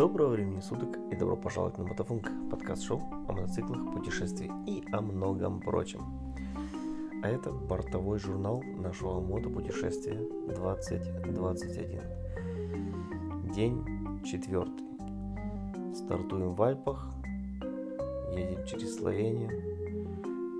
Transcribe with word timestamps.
Доброго 0.00 0.30
времени 0.30 0.60
суток 0.60 0.98
и 1.12 1.14
добро 1.14 1.36
пожаловать 1.36 1.76
на 1.76 1.84
Мотофунк, 1.84 2.30
подкаст-шоу 2.50 3.02
о 3.28 3.32
мотоциклах, 3.32 3.92
путешествии 3.92 4.50
и 4.66 4.82
о 4.92 5.02
многом 5.02 5.60
прочем. 5.60 6.00
А 7.22 7.28
это 7.28 7.52
бортовой 7.52 8.18
журнал 8.18 8.62
нашего 8.78 9.20
мотопутешествия 9.20 10.18
2021. 10.46 12.00
День 13.52 13.84
четвертый. 14.24 14.86
Стартуем 15.94 16.54
в 16.54 16.62
Альпах, 16.62 17.06
едем 18.32 18.64
через 18.64 18.96
Словению 18.96 19.50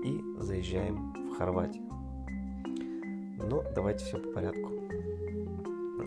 и 0.05 0.21
заезжаем 0.37 1.15
в 1.31 1.37
Хорватию. 1.39 1.85
Но 3.37 3.63
давайте 3.73 4.05
все 4.05 4.19
по 4.19 4.33
порядку. 4.33 4.69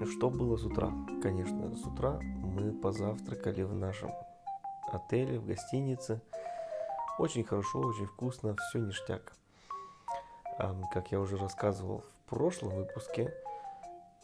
Что 0.08 0.30
было 0.30 0.56
с 0.56 0.64
утра? 0.64 0.92
Конечно, 1.20 1.74
с 1.74 1.84
утра 1.84 2.20
мы 2.54 2.72
позавтракали 2.72 3.62
в 3.62 3.74
нашем 3.74 4.10
отеле, 4.92 5.38
в 5.38 5.46
гостинице. 5.46 6.20
Очень 7.18 7.44
хорошо, 7.44 7.80
очень 7.80 8.06
вкусно, 8.06 8.56
все 8.56 8.78
ништяк. 8.78 9.32
Как 10.92 11.10
я 11.10 11.20
уже 11.20 11.36
рассказывал 11.36 12.02
в 12.02 12.30
прошлом 12.30 12.76
выпуске, 12.76 13.34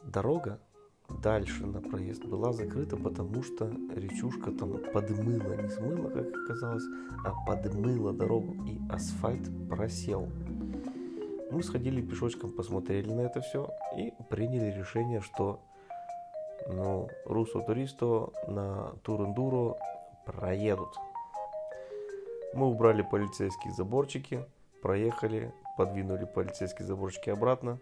дорога 0.03 0.61
дальше 1.09 1.67
на 1.67 1.81
проезд 1.81 2.25
была 2.25 2.53
закрыта, 2.53 2.97
потому 2.97 3.43
что 3.43 3.69
речушка 3.97 4.53
там 4.53 4.79
подмыла, 4.93 5.55
не 5.55 5.69
смыла, 5.69 6.09
как 6.11 6.29
оказалось, 6.29 6.85
а 7.25 7.33
подмыла 7.47 8.13
дорогу, 8.13 8.55
и 8.65 8.81
асфальт 8.91 9.49
просел. 9.69 10.29
Мы 11.51 11.65
сходили 11.65 12.01
пешочком, 12.01 12.53
посмотрели 12.53 13.13
на 13.13 13.23
это 13.23 13.41
все 13.41 13.69
и 13.97 14.13
приняли 14.29 14.71
решение, 14.79 15.21
что 15.21 15.61
ну, 16.75 17.09
Русо 17.25 17.61
Туристо 17.61 18.33
на 18.49 18.93
Турендуро 19.03 19.77
проедут. 20.25 20.95
Мы 22.55 22.67
убрали 22.67 23.03
полицейские 23.03 23.73
заборчики, 23.73 24.45
проехали, 24.83 25.53
подвинули 25.77 26.25
полицейские 26.25 26.87
заборчики 26.87 27.31
обратно, 27.31 27.79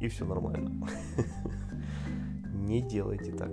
и 0.00 0.08
все 0.08 0.24
нормально. 0.24 0.88
Не 2.54 2.80
делайте 2.82 3.32
так. 3.32 3.50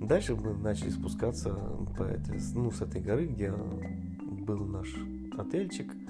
Дальше 0.00 0.34
мы 0.34 0.54
начали 0.54 0.90
спускаться 0.90 1.54
по 1.96 2.02
этой, 2.04 2.40
ну, 2.54 2.70
с 2.70 2.80
этой 2.80 3.02
горы, 3.02 3.26
где 3.26 3.50
был 3.50 4.64
наш 4.64 4.88
отельчик– 5.36 5.92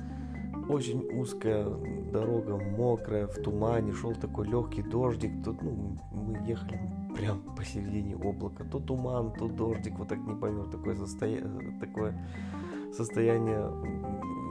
очень 0.68 1.06
узкая 1.18 1.64
дорога, 2.12 2.56
мокрая, 2.56 3.26
в 3.26 3.42
тумане, 3.42 3.92
шел 3.92 4.14
такой 4.14 4.46
легкий 4.46 4.82
дождик. 4.82 5.42
Тут 5.44 5.62
ну, 5.62 5.96
мы 6.12 6.46
ехали 6.46 6.80
прям 7.16 7.40
посередине 7.56 8.16
облака. 8.16 8.64
То 8.64 8.78
туман, 8.78 9.32
то 9.32 9.48
дождик, 9.48 9.98
вот 9.98 10.08
так 10.08 10.18
не 10.18 10.34
поймешь, 10.34 10.70
такое, 10.70 10.94
состоя... 10.94 11.42
такое 11.80 12.14
состояние 12.92 13.70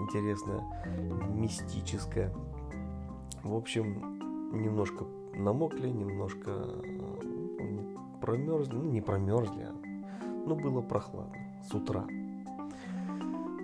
интересное, 0.04 0.62
мистическое. 1.34 2.34
В 3.44 3.56
общем, 3.56 4.52
немножко 4.54 5.06
намокли, 5.36 5.90
немножко 5.90 6.52
ну, 6.52 7.98
промерзли, 8.22 8.76
ну 8.76 8.84
не 8.84 9.02
промерзли, 9.02 9.64
а 9.64 9.76
ну 10.46 10.56
было 10.56 10.82
прохладно 10.82 11.36
с 11.64 11.74
утра. 11.74 12.06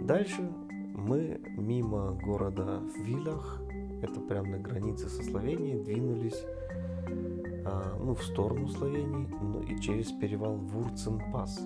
Дальше 0.02 0.52
мы 0.96 1.42
мимо 1.58 2.12
города 2.24 2.82
Вилах, 2.98 3.62
это 4.02 4.20
прямо 4.22 4.50
на 4.52 4.60
границе 4.60 5.10
со 5.10 5.24
Словенией, 5.24 5.84
двинулись 5.84 6.46
а, 7.66 7.98
ну, 8.00 8.14
в 8.14 8.24
сторону 8.24 8.68
Словении, 8.68 9.28
ну 9.42 9.62
и 9.62 9.80
через 9.80 10.12
перевал 10.12 10.56
Вурценпас. 10.56 11.60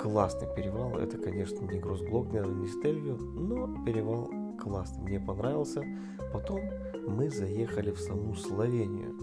Классный 0.00 0.48
перевал, 0.56 0.96
это, 0.98 1.18
конечно, 1.18 1.64
не 1.66 1.78
Гросглокнер, 1.78 2.46
не 2.48 2.68
Стельвио, 2.68 3.16
но 3.16 3.84
перевал 3.84 4.30
классный, 4.58 5.02
мне 5.02 5.20
понравился. 5.20 5.84
Потом 6.32 6.60
мы 7.06 7.30
заехали 7.30 7.90
в 7.90 8.00
саму 8.00 8.34
Словению. 8.34 9.14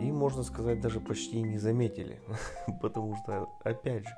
И, 0.00 0.10
можно 0.10 0.42
сказать, 0.42 0.80
даже 0.80 1.00
почти 1.00 1.42
не 1.42 1.58
заметили, 1.58 2.18
потому 2.82 3.16
что, 3.16 3.48
опять 3.62 4.04
же, 4.04 4.14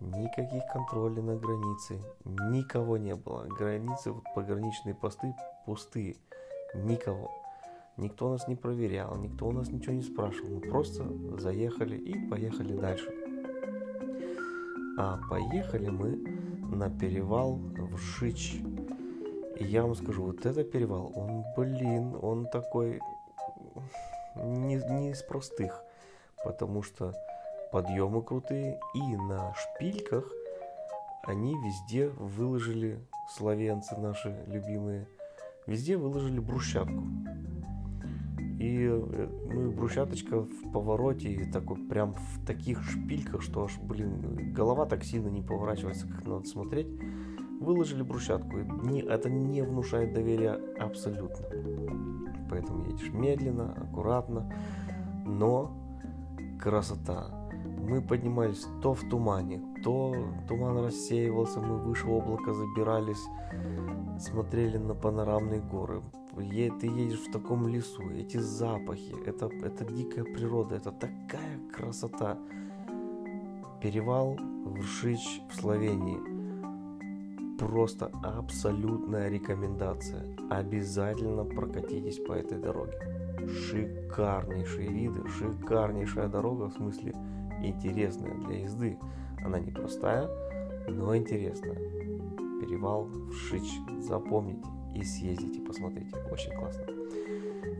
Никаких 0.00 0.62
контролей 0.72 1.22
на 1.22 1.36
границе, 1.36 1.98
никого 2.24 2.96
не 2.98 3.14
было. 3.14 3.44
Границы, 3.44 4.12
вот 4.12 4.24
пограничные 4.34 4.94
посты 4.94 5.34
пустые, 5.64 6.16
никого. 6.74 7.30
Никто 7.96 8.30
нас 8.30 8.48
не 8.48 8.56
проверял, 8.56 9.16
никто 9.16 9.46
у 9.46 9.52
нас 9.52 9.68
ничего 9.68 9.94
не 9.94 10.02
спрашивал. 10.02 10.56
Мы 10.56 10.60
просто 10.60 11.04
заехали 11.38 11.96
и 11.96 12.28
поехали 12.28 12.76
дальше. 12.76 13.08
А 14.98 15.18
поехали 15.30 15.88
мы 15.88 16.16
на 16.74 16.90
перевал 16.90 17.54
в 17.54 17.98
Шич. 17.98 18.60
И 19.56 19.64
я 19.64 19.82
вам 19.82 19.94
скажу, 19.94 20.24
вот 20.24 20.44
этот 20.44 20.72
перевал, 20.72 21.12
он, 21.14 21.44
блин, 21.56 22.16
он 22.20 22.46
такой 22.46 23.00
не, 24.34 24.76
не 24.76 25.10
из 25.10 25.22
простых. 25.22 25.84
Потому 26.44 26.82
что 26.82 27.14
подъемы 27.74 28.22
крутые, 28.22 28.78
и 28.94 29.16
на 29.16 29.52
шпильках 29.52 30.30
они 31.24 31.56
везде 31.56 32.08
выложили, 32.08 33.04
словенцы 33.28 33.96
наши 33.96 34.44
любимые, 34.46 35.08
везде 35.66 35.96
выложили 35.96 36.38
брусчатку. 36.38 37.02
И 38.60 38.86
ну, 38.86 39.72
брусчаточка 39.72 40.42
в 40.42 40.70
повороте, 40.72 41.32
и 41.32 41.50
такой 41.50 41.76
прям 41.88 42.14
в 42.14 42.46
таких 42.46 42.80
шпильках, 42.84 43.42
что 43.42 43.64
аж, 43.64 43.76
блин, 43.78 44.52
голова 44.52 44.86
так 44.86 45.02
сильно 45.02 45.26
не 45.26 45.42
поворачивается, 45.42 46.06
как 46.06 46.24
надо 46.28 46.44
смотреть. 46.44 46.86
Выложили 47.60 48.02
брусчатку. 48.02 48.56
Не, 48.84 49.00
это 49.00 49.28
не 49.28 49.62
внушает 49.62 50.14
доверия 50.14 50.60
абсолютно. 50.78 51.44
Поэтому 52.48 52.84
едешь 52.84 53.10
медленно, 53.10 53.72
аккуратно, 53.72 54.52
но 55.26 55.76
красота 56.60 57.43
мы 57.64 58.00
поднимались 58.00 58.66
то 58.82 58.94
в 58.94 59.08
тумане, 59.08 59.60
то 59.82 60.14
туман 60.48 60.84
рассеивался, 60.84 61.60
мы 61.60 61.78
выше 61.78 62.06
облака 62.06 62.52
забирались, 62.52 63.24
смотрели 64.18 64.78
на 64.78 64.94
панорамные 64.94 65.60
горы. 65.60 66.02
Ты 66.34 66.86
едешь 66.86 67.20
в 67.28 67.32
таком 67.32 67.68
лесу, 67.68 68.10
эти 68.10 68.38
запахи, 68.38 69.14
это, 69.24 69.48
это 69.62 69.84
дикая 69.84 70.24
природа, 70.24 70.76
это 70.76 70.90
такая 70.90 71.60
красота. 71.72 72.38
Перевал 73.80 74.36
Вршич 74.64 75.42
в 75.50 75.54
Словении. 75.60 76.18
Просто 77.58 78.10
абсолютная 78.22 79.28
рекомендация. 79.28 80.26
Обязательно 80.50 81.44
прокатитесь 81.44 82.18
по 82.18 82.32
этой 82.32 82.58
дороге. 82.58 82.98
Шикарнейшие 83.46 84.88
виды, 84.88 85.28
шикарнейшая 85.28 86.28
дорога, 86.28 86.64
в 86.64 86.72
смысле 86.72 87.14
интересная 87.62 88.34
для 88.34 88.60
езды. 88.60 88.98
Она 89.44 89.58
не 89.58 89.70
простая, 89.70 90.28
но 90.88 91.16
интересная. 91.16 91.76
Перевал 92.60 93.08
Шич. 93.32 93.80
Запомните 94.00 94.68
и 94.94 95.02
съездите, 95.02 95.60
посмотрите. 95.60 96.16
Очень 96.30 96.52
классно. 96.52 96.86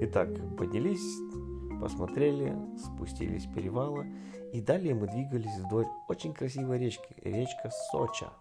Итак, 0.01 0.29
поднялись, 0.57 1.21
посмотрели, 1.81 2.57
спустились 2.77 3.47
перевала. 3.47 4.05
И 4.53 4.61
далее 4.61 4.95
мы 4.95 5.07
двигались 5.09 5.57
вдоль 5.59 5.87
очень 6.09 6.33
красивой 6.33 6.79
речки. 6.79 7.15
Речка 7.23 7.71
Соча. 7.91 8.33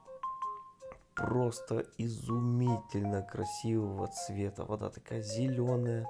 Просто 1.15 1.85
изумительно 1.97 3.21
красивого 3.21 4.07
цвета. 4.07 4.65
Вода 4.65 4.89
такая 4.89 5.21
зеленая, 5.21 6.07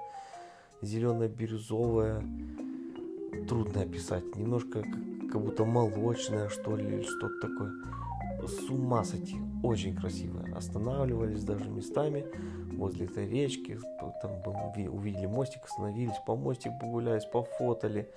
зелено-бирюзовая. 0.80 2.22
Трудно 3.48 3.82
описать. 3.82 4.36
Немножко 4.36 4.82
как 5.30 5.42
будто 5.42 5.64
молочная, 5.64 6.48
что 6.48 6.76
ли, 6.76 6.86
или 6.86 7.02
что-то 7.02 7.48
такое. 7.48 7.72
С 8.46 8.70
ума 8.70 9.04
сойти, 9.04 9.36
очень 9.62 9.96
красивая. 9.96 10.54
Останавливались 10.54 11.44
даже 11.44 11.68
местами 11.68 12.24
возле 12.76 13.06
этой 13.06 13.28
речки, 13.28 13.78
там 14.20 14.32
увидели 14.92 15.26
мостик, 15.26 15.64
остановились, 15.64 16.18
по 16.26 16.36
мостику 16.36 16.74
погулялись, 16.80 17.24
пофотали, 17.24 18.10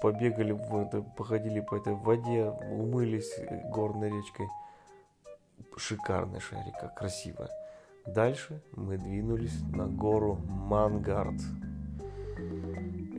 побегали, 0.00 0.52
походили 1.16 1.60
по 1.60 1.76
этой 1.76 1.94
воде, 1.94 2.50
умылись 2.50 3.32
горной 3.72 4.10
речкой. 4.10 4.48
Шикарная 5.76 6.40
шарика, 6.40 6.92
красивая. 6.94 7.48
Дальше 8.06 8.62
мы 8.72 8.98
двинулись 8.98 9.58
на 9.72 9.86
гору 9.86 10.38
Мангард. 10.46 11.40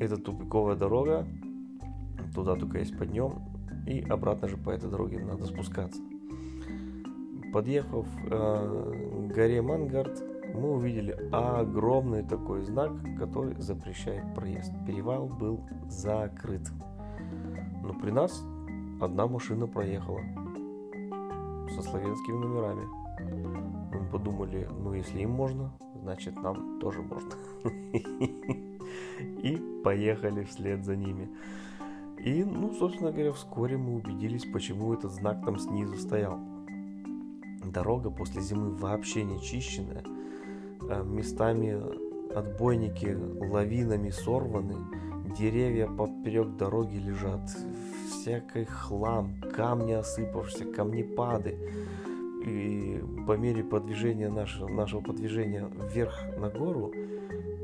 Это 0.02 0.18
тупиковая 0.18 0.76
дорога, 0.76 1.28
Туда 2.34 2.56
только 2.56 2.80
есть 2.80 2.98
подъем, 2.98 3.44
и 3.86 4.02
обратно 4.02 4.48
же 4.48 4.58
по 4.58 4.72
этой 4.72 4.90
дороге 4.90 5.20
надо 5.20 5.46
спускаться. 5.46 6.02
Подъехав 7.54 8.08
э, 8.26 9.28
к 9.30 9.32
горе 9.32 9.62
Мангард, 9.62 10.24
мы 10.56 10.72
увидели 10.72 11.12
огромный 11.32 12.24
такой 12.24 12.64
знак, 12.64 12.94
который 13.20 13.54
запрещает 13.62 14.34
проезд. 14.34 14.72
Перевал 14.88 15.28
был 15.28 15.62
закрыт. 15.88 16.68
Но 17.84 17.94
при 17.94 18.10
нас 18.10 18.44
одна 19.00 19.28
машина 19.28 19.68
проехала 19.68 20.22
со 21.76 21.82
славянскими 21.84 22.38
номерами. 22.38 22.88
Мы 23.30 24.06
подумали, 24.12 24.68
ну 24.80 24.94
если 24.94 25.22
им 25.22 25.32
можно, 25.32 25.72
значит 26.02 26.36
нам 26.36 26.80
тоже 26.80 27.02
можно. 27.02 27.32
И 29.44 29.82
поехали 29.84 30.44
вслед 30.44 30.84
за 30.84 30.96
ними. 30.96 31.30
И, 32.24 32.44
ну, 32.44 32.72
собственно 32.74 33.12
говоря, 33.12 33.32
вскоре 33.32 33.78
мы 33.78 33.96
убедились, 33.96 34.46
почему 34.46 34.94
этот 34.94 35.12
знак 35.12 35.44
там 35.44 35.58
снизу 35.58 35.98
стоял. 35.98 36.40
Дорога 37.64 38.12
после 38.12 38.42
зимы 38.42 38.76
вообще 38.76 39.24
не 39.24 39.42
чищенная. 39.42 40.04
Э, 40.88 41.04
местами 41.04 41.82
отбойники 42.36 43.18
лавинами 43.40 44.10
сорваны, 44.10 44.76
деревья 45.38 45.88
поперек 45.88 46.56
дороги 46.58 46.98
лежат, 46.98 47.42
всякий 48.10 48.66
хлам, 48.66 49.36
камни 49.56 49.94
осыпавшиеся, 49.94 50.66
камнепады. 50.66 51.58
И 52.44 53.02
по 53.28 53.38
мере 53.38 53.64
подвижения 53.64 54.30
нашего, 54.30 54.68
нашего 54.68 55.02
подвижения 55.02 55.70
вверх 55.94 56.24
на 56.38 56.50
гору, 56.50 56.92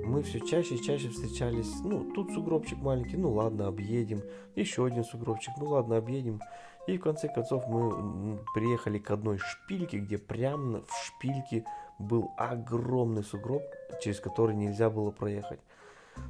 мы 0.05 0.23
все 0.23 0.39
чаще 0.39 0.75
и 0.75 0.81
чаще 0.81 1.09
встречались, 1.09 1.81
ну, 1.83 2.11
тут 2.13 2.31
сугробчик 2.31 2.77
маленький, 2.77 3.17
ну 3.17 3.31
ладно, 3.31 3.67
объедем, 3.67 4.21
еще 4.55 4.85
один 4.85 5.03
сугробчик, 5.03 5.53
ну 5.57 5.69
ладно, 5.69 5.97
объедем. 5.97 6.39
И 6.87 6.97
в 6.97 7.01
конце 7.01 7.27
концов 7.27 7.67
мы 7.67 8.39
приехали 8.53 8.97
к 8.97 9.11
одной 9.11 9.37
шпильке, 9.39 9.97
где 9.97 10.17
прямо 10.17 10.81
в 10.81 11.05
шпильке 11.05 11.65
был 11.99 12.31
огромный 12.37 13.23
сугроб, 13.23 13.61
через 14.01 14.21
который 14.21 14.55
нельзя 14.55 14.89
было 14.89 15.11
проехать. 15.11 15.59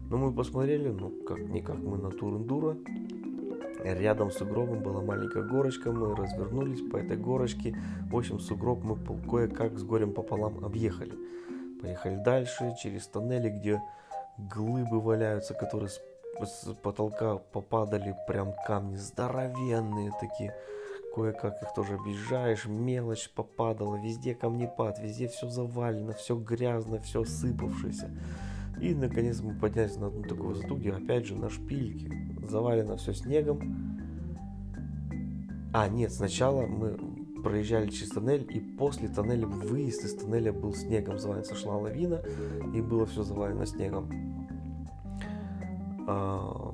Но 0.10 0.18
мы 0.18 0.34
посмотрели, 0.34 0.90
ну, 0.90 1.12
как-никак 1.28 1.78
мы 1.78 1.98
на 1.98 2.10
Турендура. 2.10 2.76
Рядом 3.84 4.32
с 4.32 4.38
сугробом 4.38 4.82
была 4.82 5.02
маленькая 5.02 5.44
горочка, 5.44 5.92
мы 5.92 6.16
развернулись 6.16 6.82
по 6.90 6.98
этой 6.98 7.18
горочке. 7.18 7.76
В 8.10 8.18
общем, 8.18 8.40
сугроб 8.40 8.84
мы 8.84 8.98
кое-как 9.30 9.78
с 9.78 9.84
горем 9.84 10.14
пополам 10.14 10.66
объехали. 10.66 11.14
Поехали 11.82 12.16
дальше, 12.16 12.76
через 12.82 13.08
тоннели, 13.08 13.50
где 13.50 13.82
глыбы 14.38 15.00
валяются, 15.00 15.54
которые 15.54 15.90
с, 15.90 16.02
с 16.42 16.74
потолка 16.82 17.38
попадали 17.38 18.16
прям 18.28 18.54
камни 18.66 18.96
здоровенные 18.96 20.12
такие. 20.20 20.56
Кое-как 21.14 21.62
их 21.64 21.74
тоже 21.74 21.96
объезжаешь, 21.96 22.66
мелочь 22.66 23.30
попадала, 23.30 23.96
везде 23.96 24.36
камнепад, 24.36 25.00
везде 25.00 25.28
все 25.28 25.50
завалено, 25.50 26.14
все 26.14 26.36
грязно, 26.36 27.00
все 27.00 27.24
сыпавшееся. 27.24 28.12
И 28.82 28.94
наконец 28.94 29.42
мы 29.42 29.54
поднялись 29.54 29.98
на 29.98 30.08
одну 30.08 30.24
такую 30.24 30.50
высоту, 30.50 30.76
где 30.76 30.92
опять 30.92 31.26
же 31.26 31.36
на 31.36 31.50
шпильке 31.50 32.12
завалено 32.48 32.98
все 32.98 33.14
снегом. 33.14 33.60
А, 35.74 35.88
нет, 35.88 36.12
сначала 36.12 36.66
мы 36.66 36.98
проезжали 37.44 37.90
через 37.90 38.10
тоннель, 38.10 38.46
и 38.50 38.60
после 38.60 39.08
тоннеля 39.10 39.48
выезд 39.48 40.04
из 40.04 40.16
тоннеля 40.16 40.52
был 40.54 40.74
снегом 40.74 41.20
завален. 41.20 41.44
Сошла 41.44 41.78
лавина, 41.78 42.22
и 42.74 42.82
было 42.82 43.06
все 43.06 43.24
завалено 43.24 43.66
снегом. 43.66 44.10
А, 46.08 46.72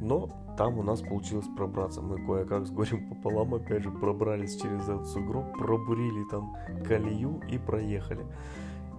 но 0.00 0.28
там 0.56 0.78
у 0.78 0.82
нас 0.82 1.00
получилось 1.00 1.46
пробраться. 1.56 2.02
Мы 2.02 2.18
кое-как 2.24 2.66
с 2.66 2.70
горем 2.70 3.08
пополам 3.08 3.54
опять 3.54 3.82
же 3.82 3.90
пробрались 3.90 4.60
через 4.60 4.82
этот 4.82 5.06
сугроб, 5.06 5.56
пробурили 5.56 6.24
там 6.30 6.54
колею 6.86 7.40
и 7.50 7.58
проехали. 7.58 8.26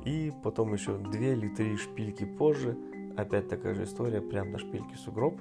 И 0.06 0.32
потом 0.44 0.74
еще 0.74 0.98
две 0.98 1.34
или 1.34 1.48
три 1.50 1.78
шпильки 1.78 2.26
позже, 2.26 2.78
опять 3.18 3.48
такая 3.48 3.76
же 3.76 3.84
история, 3.84 4.22
прям 4.22 4.52
на 4.52 4.58
шпильке 4.58 4.96
сугроб. 4.96 5.40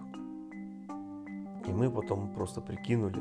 И 1.66 1.72
мы 1.72 1.90
потом 1.90 2.32
просто 2.34 2.60
прикинули, 2.60 3.20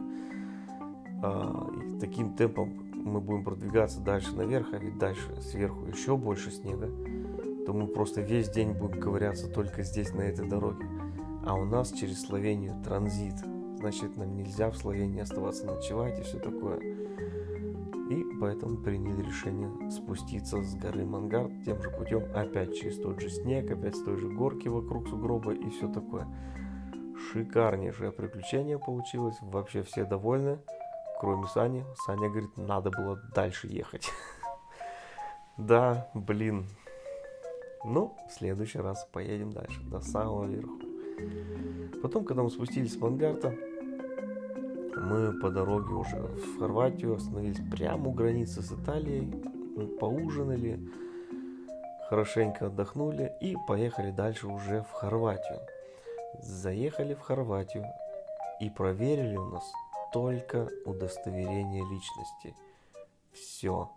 а, 1.22 1.70
и 1.86 2.00
таким 2.00 2.34
темпом 2.34 2.90
мы 2.94 3.22
будем 3.22 3.44
продвигаться 3.44 4.02
дальше 4.02 4.36
наверх, 4.36 4.74
а 4.74 4.78
ведь 4.78 4.98
дальше 4.98 5.42
сверху 5.42 5.86
еще 5.86 6.18
больше 6.18 6.52
снега, 6.52 6.90
то 7.66 7.74
мы 7.74 7.88
просто 7.88 8.22
весь 8.22 8.50
день 8.50 8.74
будем 8.74 9.00
ковыряться 9.00 9.48
только 9.48 9.84
здесь, 9.84 10.14
на 10.14 10.22
этой 10.22 10.48
дороге. 10.48 10.86
А 11.46 11.56
у 11.56 11.66
нас 11.66 11.92
через 11.92 12.22
Словению 12.22 12.76
транзит. 12.84 13.36
Значит, 13.78 14.18
нам 14.18 14.36
нельзя 14.36 14.70
в 14.72 14.78
Словении 14.78 15.22
оставаться 15.22 15.66
ночевать 15.66 16.20
и 16.20 16.24
все 16.24 16.38
такое. 16.38 16.99
И 18.10 18.26
поэтому 18.40 18.78
приняли 18.78 19.22
решение 19.22 19.92
спуститься 19.92 20.62
с 20.62 20.76
горы 20.76 21.06
Мангард 21.06 21.52
тем 21.64 21.82
же 21.82 21.92
путем, 21.92 22.24
опять 22.34 22.76
через 22.76 23.00
тот 23.00 23.22
же 23.22 23.30
снег, 23.30 23.70
опять 23.72 23.96
с 23.96 24.04
той 24.04 24.18
же 24.18 24.28
горки 24.30 24.68
вокруг 24.68 25.08
сугроба 25.08 25.54
и 25.54 25.70
все 25.70 25.88
такое. 25.88 26.28
Шикарнейшее 27.32 28.12
приключение 28.12 28.80
получилось, 28.80 29.38
вообще 29.42 29.84
все 29.84 30.06
довольны 30.06 30.60
кроме 31.20 31.48
Сани. 31.48 31.86
Саня 32.06 32.30
говорит, 32.30 32.58
надо 32.58 32.90
было 32.90 33.22
дальше 33.36 33.68
ехать. 33.68 34.10
Да, 35.58 36.10
блин. 36.14 36.68
Ну, 37.84 38.16
в 38.30 38.32
следующий 38.32 38.80
раз 38.80 39.06
поедем 39.12 39.52
дальше, 39.52 39.82
до 39.82 40.00
самого 40.00 40.46
верху. 40.46 40.80
Потом, 42.02 42.24
когда 42.24 42.44
мы 42.44 42.50
спустились 42.50 42.94
с 42.94 42.98
Мангарта, 42.98 43.54
мы 44.96 45.40
по 45.40 45.50
дороге 45.50 45.94
уже 45.94 46.18
в 46.18 46.60
Хорватию 46.60 47.16
остановились 47.16 47.62
прямо 47.72 48.10
у 48.10 48.12
границы 48.12 48.62
с 48.62 48.72
Италией, 48.72 49.32
поужинали, 50.00 50.80
хорошенько 52.10 52.68
отдохнули 52.68 53.32
и 53.42 53.56
поехали 53.68 54.12
дальше 54.12 54.48
уже 54.48 54.82
в 54.84 54.92
Хорватию. 54.92 55.60
Заехали 56.42 57.14
в 57.14 57.20
Хорватию 57.20 57.86
и 58.60 58.70
проверили 58.70 59.36
у 59.36 59.50
нас 59.50 59.64
только 60.12 60.68
удостоверение 60.86 61.84
личности. 61.84 62.56
Все. 63.32 63.90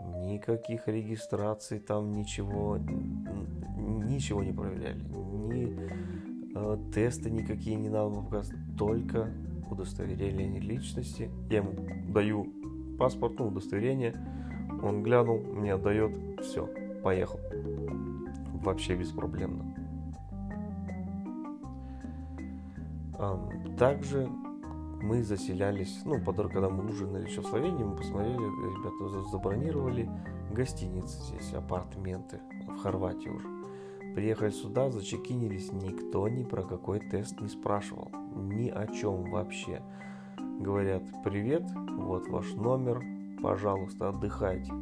Никаких 0.00 0.88
регистраций 0.88 1.78
там 1.78 2.12
ничего, 2.12 2.78
ничего 2.78 4.42
не 4.42 4.52
проверяли. 4.52 5.00
Ни 5.00 6.56
э, 6.56 6.92
тесты 6.92 7.30
никакие 7.30 7.76
не 7.76 7.88
надо 7.88 8.20
показывать. 8.20 8.60
Только 8.76 9.30
удостоверение 9.70 10.60
личности. 10.60 11.30
Я 11.50 11.58
ему 11.58 11.74
даю 12.08 12.52
паспорт, 12.98 13.38
ну, 13.38 13.48
удостоверение. 13.48 14.14
Он 14.82 15.02
глянул, 15.02 15.38
мне 15.38 15.74
отдает. 15.74 16.16
Все, 16.42 16.68
поехал. 17.02 17.40
Вообще 18.62 18.96
беспроблемно. 18.96 19.74
Также 23.78 24.28
мы 25.02 25.22
заселялись, 25.22 26.00
ну, 26.04 26.22
когда 26.24 26.68
мы 26.68 26.88
ужинали 26.88 27.28
еще 27.28 27.42
в 27.42 27.46
Словении, 27.46 27.84
мы 27.84 27.96
посмотрели, 27.96 28.36
ребята 28.36 29.30
забронировали 29.30 30.08
гостиницы 30.50 31.18
здесь, 31.22 31.52
апартаменты 31.52 32.40
в 32.68 32.78
Хорватии 32.78 33.28
уже. 33.28 33.53
Приехали 34.14 34.50
сюда, 34.50 34.90
зачекинились, 34.90 35.72
никто 35.72 36.28
ни 36.28 36.44
про 36.44 36.62
какой 36.62 37.00
тест 37.00 37.40
не 37.40 37.48
спрашивал, 37.48 38.12
ни 38.36 38.68
о 38.68 38.86
чем 38.86 39.28
вообще. 39.30 39.82
Говорят, 40.60 41.02
привет, 41.24 41.64
вот 41.98 42.28
ваш 42.28 42.54
номер, 42.54 43.02
пожалуйста, 43.42 44.10
отдыхайте. 44.10 44.72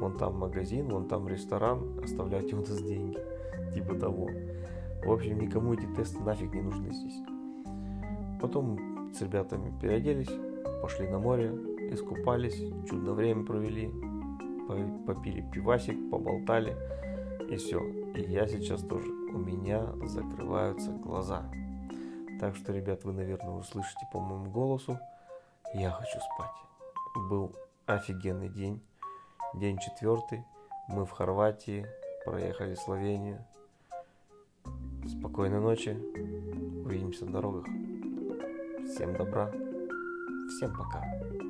Вон 0.00 0.18
там 0.18 0.38
магазин, 0.38 0.88
вон 0.88 1.06
там 1.06 1.28
ресторан, 1.28 2.00
оставляйте 2.02 2.56
у 2.56 2.58
нас 2.58 2.82
деньги. 2.82 3.18
Типа 3.72 3.94
того. 3.94 4.28
В 5.04 5.12
общем, 5.12 5.38
никому 5.38 5.74
эти 5.74 5.86
тесты 5.94 6.20
нафиг 6.24 6.52
не 6.52 6.62
нужны 6.62 6.90
здесь. 6.90 7.22
Потом 8.40 9.12
с 9.14 9.22
ребятами 9.22 9.72
переоделись, 9.80 10.30
пошли 10.82 11.06
на 11.08 11.20
море, 11.20 11.50
искупались, 11.92 12.60
чудное 12.90 13.14
время 13.14 13.44
провели, 13.44 13.92
попили 15.06 15.48
пивасик, 15.52 16.10
поболтали 16.10 16.76
и 17.48 17.56
все. 17.56 17.80
И 18.14 18.22
я 18.22 18.46
сейчас 18.46 18.82
тоже, 18.82 19.08
у 19.08 19.38
меня 19.38 19.92
закрываются 20.04 20.90
глаза. 20.90 21.50
Так 22.40 22.56
что, 22.56 22.72
ребят, 22.72 23.04
вы, 23.04 23.12
наверное, 23.12 23.54
услышите 23.54 24.06
по 24.12 24.20
моему 24.20 24.50
голосу, 24.50 24.98
я 25.74 25.90
хочу 25.90 26.18
спать. 26.18 26.50
Был 27.30 27.54
офигенный 27.86 28.48
день, 28.48 28.82
день 29.54 29.78
четвертый, 29.78 30.44
мы 30.88 31.06
в 31.06 31.10
Хорватии, 31.10 31.86
проехали 32.24 32.74
Словению. 32.74 33.44
Спокойной 35.06 35.60
ночи, 35.60 35.90
увидимся 36.84 37.24
на 37.24 37.32
дорогах. 37.32 37.66
Всем 38.86 39.16
добра. 39.16 39.50
Всем 40.48 40.72
пока. 40.76 41.45